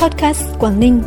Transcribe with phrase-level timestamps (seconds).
[0.00, 1.02] Podcast Quảng Ninh.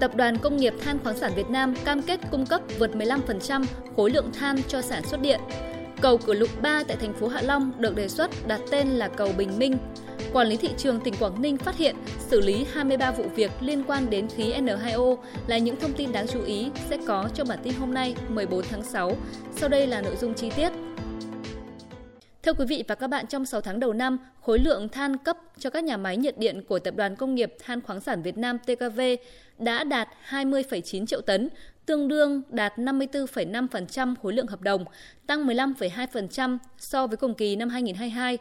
[0.00, 3.64] Tập đoàn Công nghiệp Than khoáng sản Việt Nam cam kết cung cấp vượt 15%
[3.96, 5.40] khối lượng than cho sản xuất điện.
[6.00, 9.08] Cầu Cửa Lục 3 tại thành phố Hạ Long được đề xuất đặt tên là
[9.08, 9.76] cầu Bình Minh.
[10.32, 13.84] Quản lý thị trường tỉnh Quảng Ninh phát hiện xử lý 23 vụ việc liên
[13.86, 17.58] quan đến khí N2O là những thông tin đáng chú ý sẽ có trong bản
[17.62, 19.16] tin hôm nay 14 tháng 6.
[19.56, 20.72] Sau đây là nội dung chi tiết.
[22.42, 25.36] Thưa quý vị và các bạn, trong 6 tháng đầu năm, khối lượng than cấp
[25.58, 28.38] cho các nhà máy nhiệt điện của Tập đoàn Công nghiệp Than khoáng sản Việt
[28.38, 29.00] Nam TKV
[29.58, 31.48] đã đạt 20,9 triệu tấn,
[31.86, 34.84] tương đương đạt 54,5% khối lượng hợp đồng,
[35.26, 38.38] tăng 15,2% so với cùng kỳ năm 2022.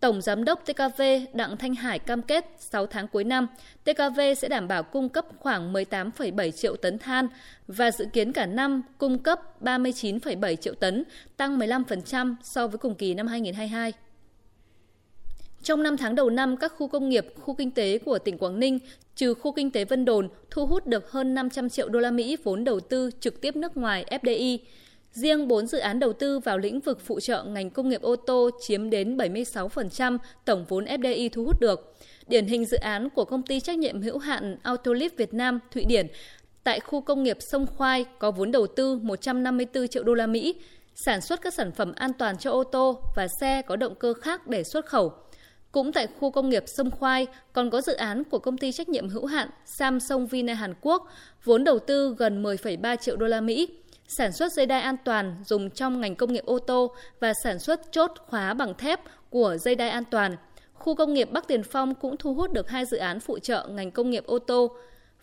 [0.00, 1.02] Tổng Giám đốc TKV
[1.32, 3.46] Đặng Thanh Hải cam kết 6 tháng cuối năm,
[3.84, 7.28] TKV sẽ đảm bảo cung cấp khoảng 18,7 triệu tấn than
[7.68, 11.04] và dự kiến cả năm cung cấp 39,7 triệu tấn,
[11.36, 13.92] tăng 15% so với cùng kỳ năm 2022.
[15.62, 18.60] Trong 5 tháng đầu năm, các khu công nghiệp, khu kinh tế của tỉnh Quảng
[18.60, 18.78] Ninh,
[19.16, 22.36] trừ khu kinh tế Vân Đồn, thu hút được hơn 500 triệu đô la Mỹ
[22.44, 24.58] vốn đầu tư trực tiếp nước ngoài FDI.
[25.12, 28.16] Riêng 4 dự án đầu tư vào lĩnh vực phụ trợ ngành công nghiệp ô
[28.16, 31.96] tô chiếm đến 76% tổng vốn FDI thu hút được.
[32.26, 35.84] Điển hình dự án của công ty trách nhiệm hữu hạn Autolip Việt Nam Thụy
[35.84, 36.06] Điển
[36.64, 40.54] tại khu công nghiệp Sông Khoai có vốn đầu tư 154 triệu đô la Mỹ,
[40.94, 44.14] sản xuất các sản phẩm an toàn cho ô tô và xe có động cơ
[44.14, 45.12] khác để xuất khẩu.
[45.72, 48.88] Cũng tại khu công nghiệp Sông Khoai còn có dự án của công ty trách
[48.88, 51.08] nhiệm hữu hạn Samsung Vina Hàn Quốc,
[51.44, 53.68] vốn đầu tư gần 10,3 triệu đô la Mỹ,
[54.08, 57.58] sản xuất dây đai an toàn dùng trong ngành công nghiệp ô tô và sản
[57.58, 59.00] xuất chốt khóa bằng thép
[59.30, 60.36] của dây đai an toàn.
[60.74, 63.68] Khu công nghiệp Bắc Tiền Phong cũng thu hút được hai dự án phụ trợ
[63.70, 64.76] ngành công nghiệp ô tô.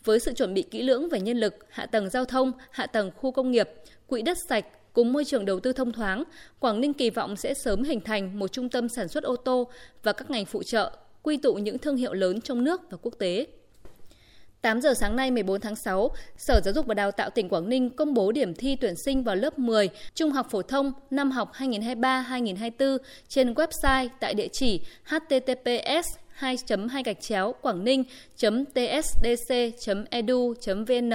[0.04, 3.12] Với sự chuẩn bị kỹ lưỡng về nhân lực, hạ tầng giao thông, hạ tầng
[3.18, 3.70] khu công nghiệp,
[4.08, 6.24] quỹ đất sạch, cùng môi trường đầu tư thông thoáng,
[6.60, 9.68] Quảng Ninh kỳ vọng sẽ sớm hình thành một trung tâm sản xuất ô tô
[10.04, 10.92] và các ngành phụ trợ,
[11.24, 13.46] quy tụ những thương hiệu lớn trong nước và quốc tế.
[14.66, 17.70] 8 giờ sáng nay 14 tháng 6, Sở Giáo dục và Đào tạo tỉnh Quảng
[17.70, 21.32] Ninh công bố điểm thi tuyển sinh vào lớp 10 Trung học phổ thông năm
[21.32, 26.56] học 2023-2024 trên website tại địa chỉ https 2
[26.90, 28.04] 2 gạch chéo quảng ninh
[28.38, 29.54] tsdc
[30.10, 31.12] edu vn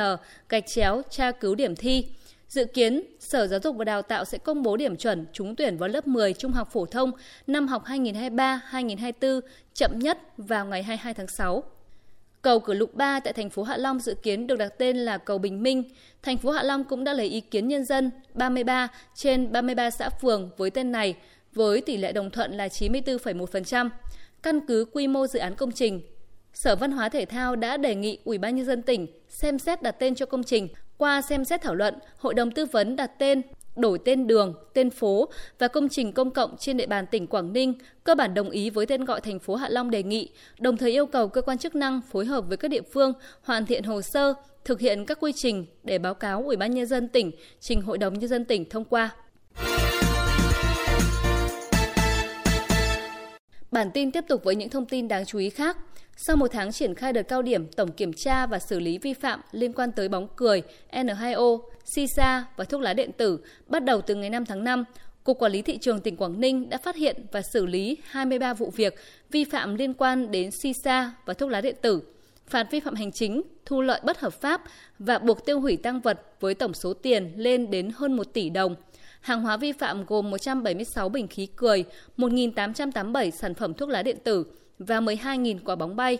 [0.49, 2.07] gạch chéo tra cứu điểm thi
[2.49, 5.77] Dự kiến, Sở Giáo dục và Đào tạo sẽ công bố điểm chuẩn trúng tuyển
[5.77, 7.13] vào lớp 10 trung học phổ thông
[7.47, 9.41] năm học 2023-2024
[9.75, 11.65] chậm nhất vào ngày 22 tháng 6.
[12.43, 15.19] Cầu Cửa Lục 3 tại thành phố Hạ Long dự kiến được đặt tên là
[15.19, 15.85] cầu Bình Minh.
[16.23, 20.09] Thành phố Hạ Long cũng đã lấy ý kiến nhân dân 33 trên 33 xã
[20.09, 21.15] phường với tên này
[21.53, 23.91] với tỷ lệ đồng thuận là 94,1%.
[24.43, 26.03] Căn cứ quy mô dự án công trình,
[26.55, 29.83] Sở Văn hóa Thể thao đã đề nghị Ủy ban nhân dân tỉnh xem xét
[29.83, 30.69] đặt tên cho công trình.
[30.97, 33.43] Qua xem xét thảo luận, Hội đồng tư vấn đặt tên
[33.77, 37.53] đổi tên đường, tên phố và công trình công cộng trên địa bàn tỉnh Quảng
[37.53, 40.77] Ninh cơ bản đồng ý với tên gọi thành phố Hạ Long đề nghị, đồng
[40.77, 43.85] thời yêu cầu cơ quan chức năng phối hợp với các địa phương hoàn thiện
[43.85, 47.31] hồ sơ, thực hiện các quy trình để báo cáo Ủy ban nhân dân tỉnh
[47.61, 49.11] trình Hội đồng nhân dân tỉnh thông qua.
[53.71, 55.77] Bản tin tiếp tục với những thông tin đáng chú ý khác.
[56.17, 59.15] Sau một tháng triển khai đợt cao điểm tổng kiểm tra và xử lý vi
[59.15, 64.01] phạm liên quan tới bóng cười, N2O, Sisa và thuốc lá điện tử, bắt đầu
[64.01, 64.85] từ ngày 5 tháng 5,
[65.25, 68.55] Cục Quản lý Thị trường tỉnh Quảng Ninh đã phát hiện và xử lý 23
[68.55, 68.95] vụ việc
[69.31, 72.03] vi phạm liên quan đến Sisa và thuốc lá điện tử,
[72.47, 74.63] phạt vi phạm hành chính, thu lợi bất hợp pháp
[74.99, 78.51] và buộc tiêu hủy tăng vật với tổng số tiền lên đến hơn 1 tỷ
[78.51, 78.75] đồng–
[79.21, 81.85] Hàng hóa vi phạm gồm 176 bình khí cười,
[82.17, 84.47] 1.887 sản phẩm thuốc lá điện tử
[84.79, 86.19] và 12.000 quả bóng bay.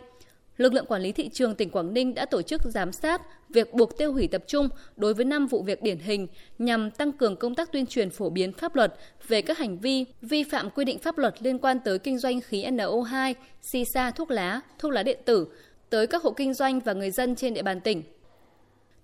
[0.57, 3.75] Lực lượng quản lý thị trường tỉnh Quảng Ninh đã tổ chức giám sát việc
[3.75, 6.27] buộc tiêu hủy tập trung đối với 5 vụ việc điển hình
[6.59, 8.95] nhằm tăng cường công tác tuyên truyền phổ biến pháp luật
[9.29, 12.41] về các hành vi vi phạm quy định pháp luật liên quan tới kinh doanh
[12.41, 15.47] khí NO2, xì xa thuốc lá, thuốc lá điện tử
[15.91, 18.03] tới các hộ kinh doanh và người dân trên địa bàn tỉnh.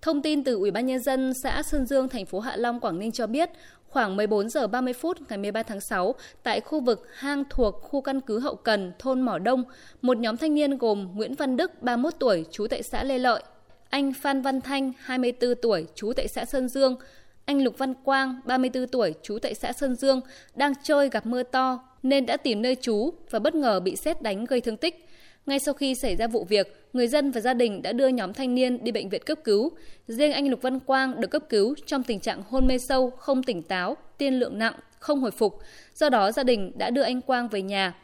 [0.06, 2.98] Thông tin từ Ủy ban nhân dân xã Sơn Dương, thành phố Hạ Long, Quảng
[2.98, 3.50] Ninh cho biết,
[3.88, 8.00] khoảng 14 giờ 30 phút ngày 13 tháng 6, tại khu vực hang thuộc khu
[8.00, 9.64] căn cứ hậu cần thôn Mỏ Đông,
[10.02, 13.42] một nhóm thanh niên gồm Nguyễn Văn Đức, 31 tuổi, trú tại xã Lê Lợi,
[13.90, 16.96] anh Phan Văn Thanh, 24 tuổi, trú tại xã Sơn Dương,
[17.44, 20.20] anh Lục Văn Quang, 34 tuổi, trú tại xã Sơn Dương,
[20.54, 24.22] đang chơi gặp mưa to nên đã tìm nơi trú và bất ngờ bị xét
[24.22, 25.08] đánh gây thương tích.
[25.46, 28.32] Ngay sau khi xảy ra vụ việc, người dân và gia đình đã đưa nhóm
[28.32, 29.70] thanh niên đi bệnh viện cấp cứu.
[30.08, 33.42] Riêng anh Lục Văn Quang được cấp cứu trong tình trạng hôn mê sâu, không
[33.42, 35.58] tỉnh táo, tiên lượng nặng, không hồi phục.
[35.94, 37.94] Do đó gia đình đã đưa anh Quang về nhà.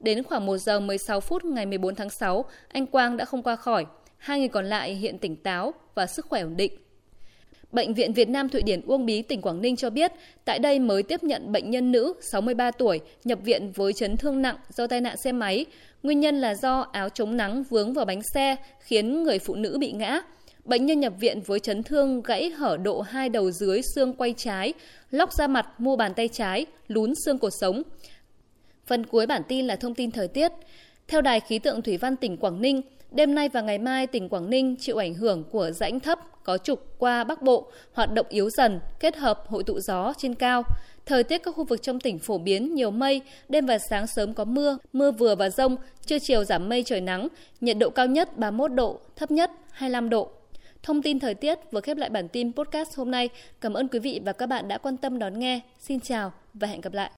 [0.00, 3.56] Đến khoảng 1 giờ 16 phút ngày 14 tháng 6, anh Quang đã không qua
[3.56, 3.86] khỏi.
[4.16, 6.72] Hai người còn lại hiện tỉnh táo và sức khỏe ổn định.
[7.72, 10.12] Bệnh viện Việt Nam Thụy Điển Uông Bí, tỉnh Quảng Ninh cho biết,
[10.44, 14.42] tại đây mới tiếp nhận bệnh nhân nữ 63 tuổi nhập viện với chấn thương
[14.42, 15.64] nặng do tai nạn xe máy.
[16.02, 19.76] Nguyên nhân là do áo chống nắng vướng vào bánh xe khiến người phụ nữ
[19.80, 20.20] bị ngã.
[20.64, 24.34] Bệnh nhân nhập viện với chấn thương gãy hở độ hai đầu dưới xương quay
[24.36, 24.72] trái,
[25.10, 27.82] lóc da mặt mua bàn tay trái, lún xương cột sống.
[28.86, 30.52] Phần cuối bản tin là thông tin thời tiết.
[31.08, 34.28] Theo Đài khí tượng thủy văn tỉnh Quảng Ninh, đêm nay và ngày mai tỉnh
[34.28, 38.26] Quảng Ninh chịu ảnh hưởng của rãnh thấp có trục qua Bắc Bộ, hoạt động
[38.28, 40.62] yếu dần, kết hợp hội tụ gió trên cao.
[41.06, 44.34] Thời tiết các khu vực trong tỉnh phổ biến nhiều mây, đêm và sáng sớm
[44.34, 45.76] có mưa, mưa vừa và rông,
[46.06, 47.28] trưa chiều giảm mây trời nắng,
[47.60, 50.30] nhiệt độ cao nhất 31 độ, thấp nhất 25 độ.
[50.82, 53.28] Thông tin thời tiết vừa khép lại bản tin podcast hôm nay.
[53.60, 55.60] Cảm ơn quý vị và các bạn đã quan tâm đón nghe.
[55.78, 57.10] Xin chào và hẹn gặp lại.